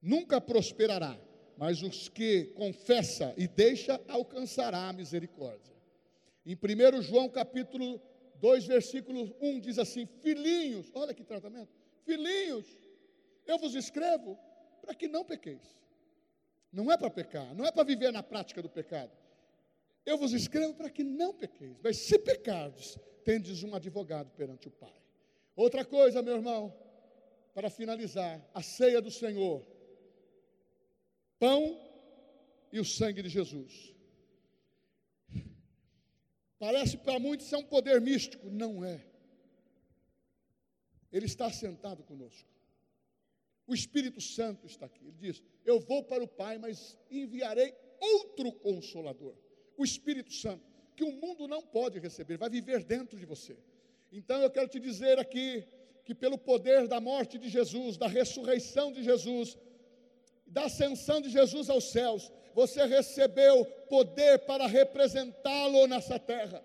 [0.00, 1.18] nunca prosperará,
[1.56, 5.74] mas os que confessa e deixa alcançará a misericórdia.
[6.46, 8.00] Em 1 João capítulo
[8.36, 11.70] 2, versículo 1 diz assim: Filhinhos, olha que tratamento,
[12.04, 12.66] filhinhos,
[13.50, 14.38] Eu vos escrevo
[14.80, 15.66] para que não pequeis.
[16.72, 19.10] Não é para pecar, não é para viver na prática do pecado.
[20.06, 21.76] Eu vos escrevo para que não pequeis.
[21.82, 25.02] Mas se pecardes, tendes um advogado perante o Pai.
[25.56, 26.72] Outra coisa, meu irmão,
[27.52, 29.66] para finalizar, a ceia do Senhor.
[31.40, 31.60] Pão
[32.72, 33.92] e o sangue de Jesus.
[36.56, 39.04] Parece para muitos ser um poder místico, não é.
[41.10, 42.59] Ele está sentado conosco.
[43.70, 45.04] O Espírito Santo está aqui.
[45.04, 49.32] Ele diz: Eu vou para o Pai, mas enviarei outro consolador,
[49.76, 50.64] o Espírito Santo,
[50.96, 53.56] que o mundo não pode receber, vai viver dentro de você.
[54.10, 55.64] Então eu quero te dizer aqui
[56.04, 59.56] que pelo poder da morte de Jesus, da ressurreição de Jesus,
[60.44, 66.60] da ascensão de Jesus aos céus, você recebeu poder para representá-lo nessa terra.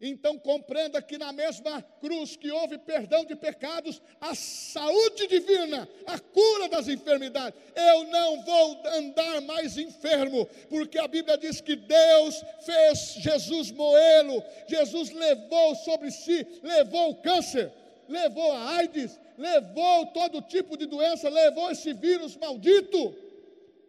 [0.00, 6.18] Então compreenda que na mesma cruz que houve perdão de pecados, a saúde divina, a
[6.18, 7.60] cura das enfermidades.
[7.76, 14.42] Eu não vou andar mais enfermo, porque a Bíblia diz que Deus fez Jesus moê-lo,
[14.66, 17.70] Jesus levou sobre si, levou o câncer,
[18.08, 23.14] levou a AIDS, levou todo tipo de doença, levou esse vírus maldito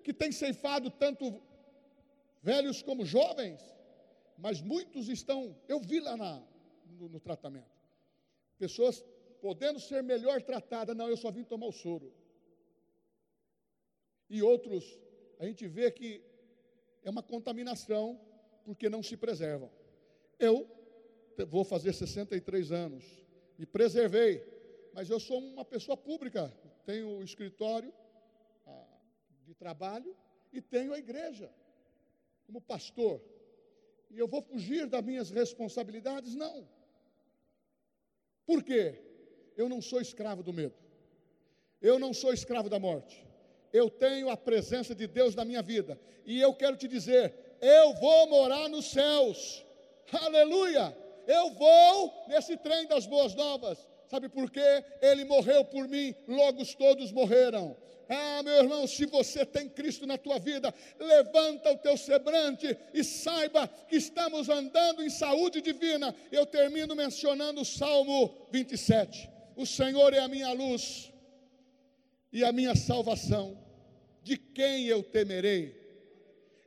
[0.04, 1.41] que tem ceifado tanto
[2.43, 3.71] velhos como jovens
[4.42, 6.44] mas muitos estão, eu vi lá na,
[6.98, 7.70] no, no tratamento,
[8.58, 9.06] pessoas
[9.40, 12.12] podendo ser melhor tratadas, não, eu só vim tomar o soro.
[14.28, 14.84] E outros,
[15.40, 16.24] a gente vê que
[17.04, 18.20] é uma contaminação
[18.66, 19.72] porque não se preservam.
[20.40, 20.68] Eu
[21.48, 23.04] vou fazer 63 anos,
[23.60, 24.44] me preservei,
[24.92, 26.52] mas eu sou uma pessoa pública,
[26.84, 27.94] tenho escritório
[28.66, 28.98] ah,
[29.46, 30.16] de trabalho
[30.52, 31.52] e tenho a igreja
[32.48, 33.22] como pastor
[34.13, 36.36] e eu vou fugir das minhas responsabilidades?
[36.36, 36.67] Não.
[38.45, 39.00] Por quê?
[39.56, 40.76] Eu não sou escravo do medo.
[41.82, 43.26] Eu não sou escravo da morte.
[43.71, 46.00] Eu tenho a presença de Deus na minha vida.
[46.26, 49.65] E eu quero te dizer: eu vou morar nos céus.
[50.12, 50.95] Aleluia!
[51.28, 53.88] Eu vou nesse trem das boas novas.
[54.08, 54.84] Sabe por quê?
[55.02, 57.78] Ele morreu por mim, logo todos morreram.
[58.13, 63.06] Ah, meu irmão, se você tem Cristo na tua vida, levanta o teu semblante e
[63.06, 66.13] saiba que estamos andando em saúde divina.
[66.30, 69.30] Eu termino mencionando o Salmo 27.
[69.56, 71.10] O Senhor é a minha luz
[72.34, 73.58] e a minha salvação.
[74.21, 75.81] De quem eu temerei?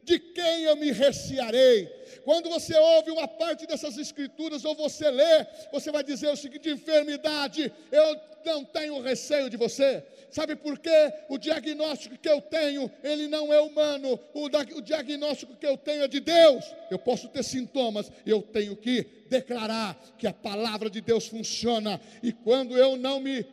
[0.05, 1.87] De quem eu me recearei?
[2.25, 6.69] Quando você ouve uma parte dessas escrituras ou você lê, você vai dizer o seguinte:
[6.69, 10.05] enfermidade, eu não tenho receio de você.
[10.31, 11.13] Sabe por quê?
[11.29, 14.19] O diagnóstico que eu tenho, ele não é humano.
[14.35, 16.65] O, o diagnóstico que eu tenho é de Deus.
[16.91, 21.99] Eu posso ter sintomas, eu tenho que declarar que a palavra de Deus funciona.
[22.23, 23.47] E quando eu não me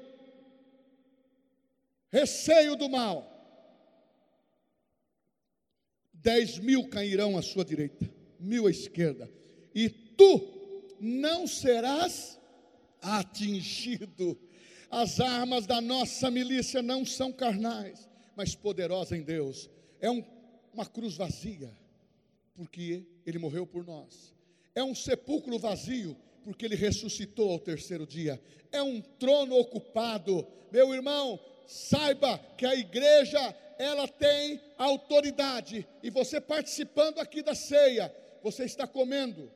[2.12, 3.31] receio do mal,
[6.22, 9.30] dez mil cairão à sua direita, mil à esquerda,
[9.74, 12.40] e tu não serás
[13.02, 14.38] atingido.
[14.90, 19.70] As armas da nossa milícia não são carnais, mas poderosas em Deus.
[20.00, 20.24] É um,
[20.74, 21.72] uma cruz vazia,
[22.54, 24.34] porque Ele morreu por nós.
[24.76, 28.42] É um sepulcro vazio, porque Ele ressuscitou ao terceiro dia.
[28.72, 30.46] É um trono ocupado.
[30.72, 31.40] Meu irmão,
[31.72, 33.40] saiba que a igreja
[33.80, 39.50] ela tem autoridade e você participando aqui da ceia, você está comendo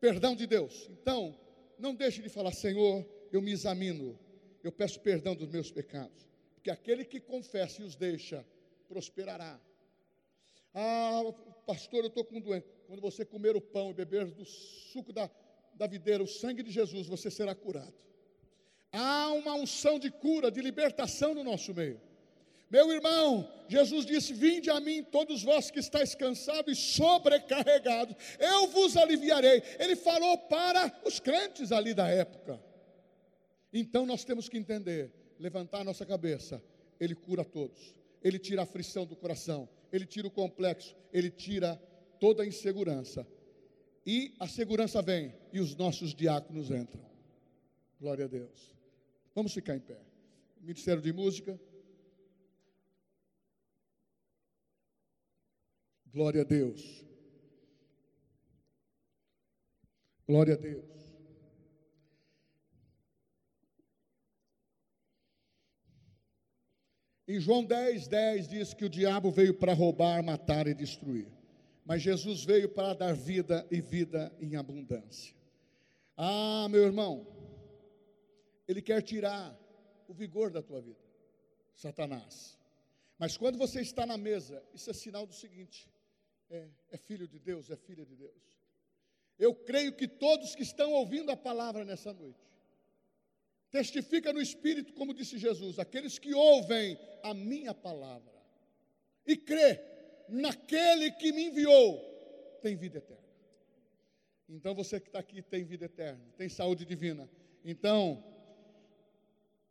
[0.00, 0.88] perdão de Deus.
[0.88, 1.36] Então,
[1.78, 4.16] não deixe de falar, Senhor, eu me examino,
[4.62, 8.46] eu peço perdão dos meus pecados, porque aquele que confessa e os deixa,
[8.88, 9.60] prosperará.
[10.72, 11.22] Ah,
[11.66, 12.68] pastor, eu estou com doença.
[12.86, 15.28] Quando você comer o pão e beber do suco da,
[15.74, 17.94] da videira, o sangue de Jesus, você será curado.
[18.92, 22.00] Há uma unção de cura, de libertação no nosso meio.
[22.70, 28.66] Meu irmão, Jesus disse: Vinde a mim, todos vós que estáis cansados e sobrecarregados, eu
[28.68, 29.62] vos aliviarei.
[29.78, 32.60] Ele falou para os crentes ali da época.
[33.72, 36.62] Então nós temos que entender, levantar a nossa cabeça.
[36.98, 37.94] Ele cura todos.
[38.22, 41.80] Ele tira a aflição do coração, ele tira o complexo, ele tira
[42.18, 43.26] toda a insegurança.
[44.04, 47.04] E a segurança vem e os nossos diáconos entram.
[48.00, 48.75] Glória a Deus.
[49.36, 50.00] Vamos ficar em pé.
[50.62, 51.60] Ministério de Música.
[56.06, 57.04] Glória a Deus.
[60.26, 60.86] Glória a Deus.
[67.28, 71.28] Em João 10, 10 diz que o diabo veio para roubar, matar e destruir.
[71.84, 75.36] Mas Jesus veio para dar vida e vida em abundância.
[76.16, 77.35] Ah, meu irmão,
[78.66, 79.56] Ele quer tirar
[80.08, 81.04] o vigor da tua vida.
[81.74, 82.58] Satanás.
[83.18, 85.88] Mas quando você está na mesa, isso é sinal do seguinte:
[86.50, 88.56] é, é filho de Deus, é filha de Deus.
[89.38, 92.40] Eu creio que todos que estão ouvindo a palavra nessa noite,
[93.70, 98.32] testifica no Espírito, como disse Jesus, aqueles que ouvem a minha palavra
[99.26, 99.80] e crê
[100.28, 101.98] naquele que me enviou,
[102.62, 103.26] tem vida eterna.
[104.48, 107.28] Então você que está aqui tem vida eterna, tem saúde divina.
[107.64, 108.24] Então,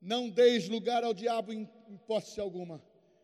[0.05, 2.79] não deis lugar ao diabo em hipótese alguma.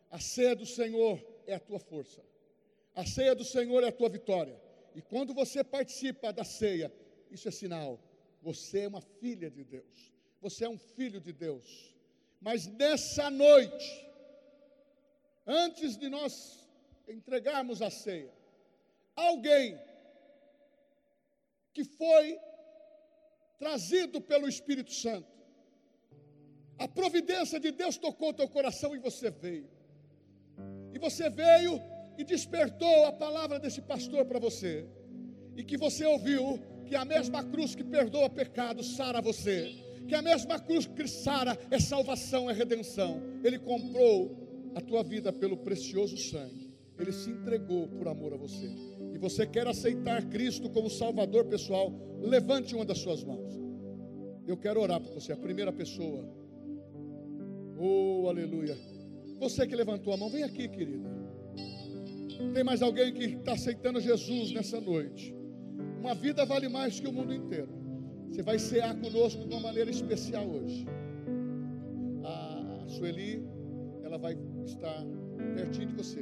[0.09, 2.21] A ceia do Senhor é a tua força.
[2.95, 4.59] A ceia do Senhor é a tua vitória.
[4.95, 6.91] E quando você participa da ceia,
[7.29, 7.99] isso é sinal.
[8.41, 10.11] Você é uma filha de Deus.
[10.41, 11.95] Você é um filho de Deus.
[12.41, 14.07] Mas nessa noite,
[15.45, 16.67] antes de nós
[17.07, 18.33] entregarmos a ceia,
[19.15, 19.79] alguém
[21.73, 22.39] que foi
[23.59, 25.30] trazido pelo Espírito Santo,
[26.77, 29.69] a providência de Deus tocou teu coração e você veio.
[30.93, 31.81] E você veio
[32.17, 34.85] e despertou a palavra desse pastor para você.
[35.55, 39.73] E que você ouviu que a mesma cruz que perdoa pecado sara você.
[40.07, 43.21] Que a mesma cruz que sara é salvação, é redenção.
[43.43, 46.71] Ele comprou a tua vida pelo precioso sangue.
[46.99, 48.69] Ele se entregou por amor a você.
[49.13, 53.59] E você quer aceitar Cristo como Salvador pessoal, levante uma das suas mãos.
[54.47, 56.27] Eu quero orar por você, a primeira pessoa.
[57.83, 58.77] Oh, aleluia.
[59.39, 61.09] Você que levantou a mão, vem aqui, querida.
[62.53, 65.35] Tem mais alguém que está aceitando Jesus nessa noite?
[65.99, 67.69] Uma vida vale mais que o mundo inteiro.
[68.29, 70.85] Você vai cear conosco de uma maneira especial hoje.
[72.23, 73.43] A Sueli,
[74.03, 75.03] ela vai estar
[75.55, 76.21] pertinho de você.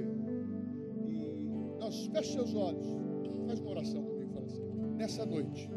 [1.10, 2.88] E nós feche seus olhos.
[3.47, 4.64] Faz uma oração comigo, fala assim.
[4.95, 5.70] Nessa noite,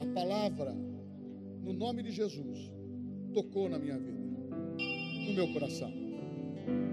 [0.00, 0.76] a palavra,
[1.60, 2.72] no nome de Jesus,
[3.32, 4.20] tocou na minha vida,
[5.26, 5.92] no meu coração.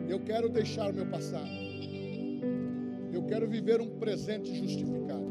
[0.08, 1.70] Eu quero deixar o meu passado
[3.12, 5.28] eu quero viver um presente justificado.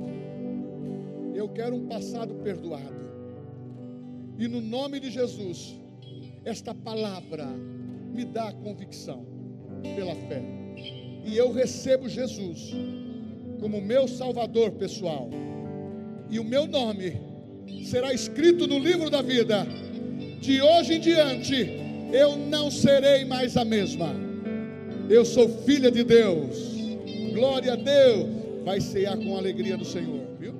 [1.35, 3.09] Eu quero um passado perdoado.
[4.39, 5.75] E no nome de Jesus,
[6.45, 9.25] esta palavra me dá convicção
[9.97, 10.43] pela fé.
[11.25, 12.73] E eu recebo Jesus
[13.61, 15.31] como meu Salvador pessoal.
[16.31, 17.21] E o meu nome
[17.85, 19.67] será escrito no livro da vida.
[20.41, 21.69] De hoje em diante,
[22.13, 24.15] eu não serei mais a mesma.
[25.09, 26.79] Eu sou filha de Deus
[27.39, 28.27] glória a Deus,
[28.65, 30.53] vai cear com a alegria do Senhor, viu?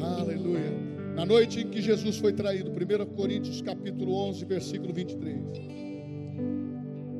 [0.00, 0.72] Aleluia.
[1.16, 5.38] Na noite em que Jesus foi traído, 1 Coríntios capítulo 11, versículo 23.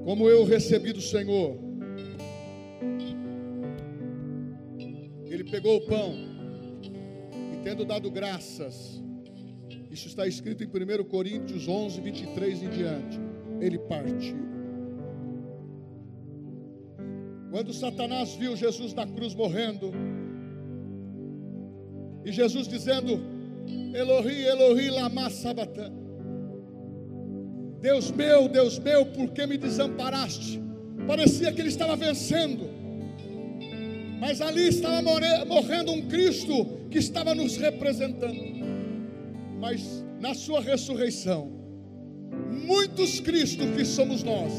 [0.05, 1.59] Como eu recebi do Senhor,
[5.25, 6.15] ele pegou o pão
[7.53, 9.03] e tendo dado graças,
[9.97, 13.19] isso está escrito em 1 Coríntios 11, 23 em diante,
[13.61, 14.47] ele partiu
[17.57, 19.91] quando Satanás viu Jesus na cruz morrendo,
[22.23, 23.19] e Jesus dizendo:
[23.95, 25.91] Elohi, Elohi, lama sabatã.
[27.81, 30.61] Deus meu, Deus meu, por que me desamparaste?
[31.07, 32.69] Parecia que ele estava vencendo,
[34.21, 35.01] mas ali estava
[35.47, 38.56] morrendo um Cristo que estava nos representando.
[39.59, 41.51] Mas na sua ressurreição,
[42.67, 44.53] muitos Cristos que somos nós,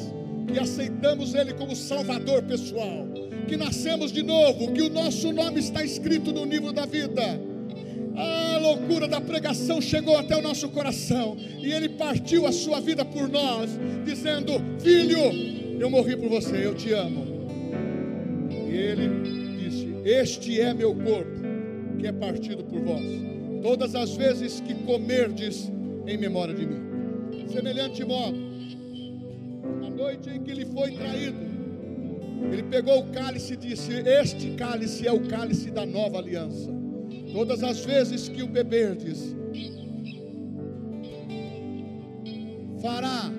[0.51, 3.07] que aceitamos Ele como Salvador pessoal,
[3.47, 7.39] que nascemos de novo, que o nosso nome está escrito no livro da vida.
[8.15, 13.05] A loucura da pregação chegou até o nosso coração e Ele partiu a sua vida
[13.05, 13.69] por nós,
[14.03, 15.19] dizendo: Filho,
[15.79, 17.25] eu morri por você, eu te amo.
[18.67, 21.39] E Ele disse: Este é meu corpo,
[21.99, 23.36] que é partido por vós.
[23.61, 25.71] Todas as vezes que comerdes
[26.05, 26.81] em memória de mim.
[27.47, 28.47] Semelhante modo,
[29.97, 31.39] noite em que ele foi traído,
[32.51, 36.71] ele pegou o cálice e disse: Este cálice é o cálice da nova aliança.
[37.33, 39.35] Todas as vezes que o beberdes,
[42.79, 43.29] fará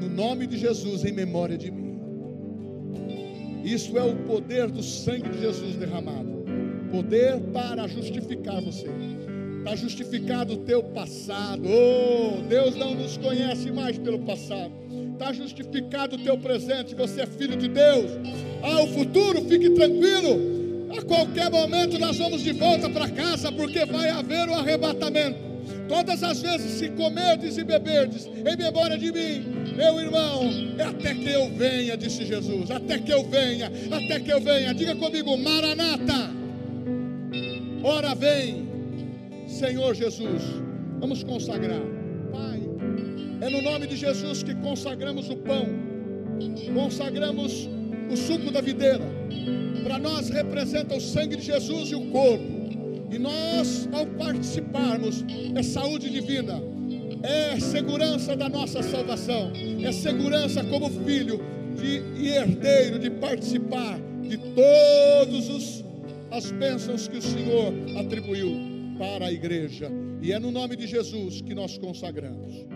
[0.00, 1.90] no nome de Jesus em memória de mim.
[3.64, 6.39] Isso é o poder do sangue de Jesus derramado
[6.90, 8.86] poder para justificar você.
[9.58, 11.62] Está justificado o teu passado.
[11.66, 14.80] Oh, Deus não nos conhece mais pelo passado
[15.20, 18.10] está justificado o teu presente, você é filho de Deus.
[18.62, 20.88] Ah, o futuro, fique tranquilo.
[20.96, 25.38] A qualquer momento nós vamos de volta para casa, porque vai haver o arrebatamento.
[25.86, 29.44] Todas as vezes que comerdes e beberdes em memória de mim,
[29.76, 32.70] meu irmão, é até que eu venha, disse Jesus.
[32.70, 34.72] Até que eu venha, até que eu venha.
[34.72, 36.39] Diga comigo, Maranata.
[37.82, 38.68] Ora vem,
[39.46, 40.42] Senhor Jesus.
[41.00, 41.80] Vamos consagrar.
[42.30, 42.60] Pai.
[43.40, 45.66] É no nome de Jesus que consagramos o pão,
[46.74, 47.68] consagramos
[48.10, 49.04] o suco da videira.
[49.82, 52.60] Para nós representa o sangue de Jesus e o corpo.
[53.10, 55.24] E nós, ao participarmos,
[55.54, 56.62] é saúde divina,
[57.22, 59.52] é segurança da nossa salvação,
[59.82, 61.40] é segurança como filho
[61.74, 65.79] de, e herdeiro de participar de todos os
[66.30, 68.56] as bênçãos que o Senhor atribuiu
[68.98, 69.90] para a igreja.
[70.22, 72.66] E é no nome de Jesus que nós consagramos.